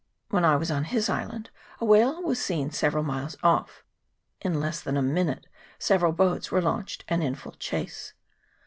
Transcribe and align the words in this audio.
When 0.31 0.43
I 0.43 0.55
was 0.55 0.71
on 0.71 0.85
his 0.85 1.09
island 1.09 1.51
a 1.79 1.85
whale 1.85 2.23
was 2.23 2.39
seen 2.43 2.71
several 2.71 3.03
miles 3.03 3.37
off: 3.43 3.83
in 4.41 4.59
less 4.59 4.81
than 4.81 4.97
a 4.97 5.01
minute 5.03 5.45
several 5.77 6.11
boats 6.11 6.51
were 6.51 6.59
launched 6.59 7.03
and 7.07 7.21
in 7.23 7.35
full 7.35 7.51
chase. 7.51 8.15